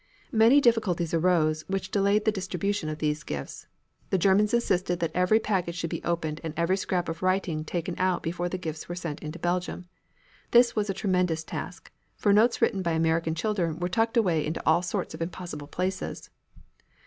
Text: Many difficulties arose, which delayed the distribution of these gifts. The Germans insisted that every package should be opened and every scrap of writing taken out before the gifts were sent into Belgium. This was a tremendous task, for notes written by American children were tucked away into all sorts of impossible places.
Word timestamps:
Many 0.31 0.59
difficulties 0.59 1.13
arose, 1.13 1.63
which 1.67 1.91
delayed 1.91 2.25
the 2.25 2.31
distribution 2.31 2.89
of 2.89 2.97
these 2.97 3.21
gifts. 3.21 3.67
The 4.09 4.17
Germans 4.17 4.51
insisted 4.51 4.99
that 4.99 5.11
every 5.13 5.39
package 5.39 5.75
should 5.75 5.91
be 5.91 6.03
opened 6.03 6.41
and 6.43 6.55
every 6.57 6.75
scrap 6.75 7.07
of 7.07 7.21
writing 7.21 7.63
taken 7.63 7.93
out 7.99 8.23
before 8.23 8.49
the 8.49 8.57
gifts 8.57 8.89
were 8.89 8.95
sent 8.95 9.21
into 9.21 9.37
Belgium. 9.37 9.85
This 10.49 10.75
was 10.75 10.89
a 10.89 10.95
tremendous 10.95 11.43
task, 11.43 11.91
for 12.17 12.33
notes 12.33 12.63
written 12.63 12.81
by 12.81 12.93
American 12.93 13.35
children 13.35 13.77
were 13.77 13.89
tucked 13.89 14.17
away 14.17 14.43
into 14.43 14.63
all 14.65 14.81
sorts 14.81 15.13
of 15.13 15.21
impossible 15.21 15.67
places. 15.67 16.31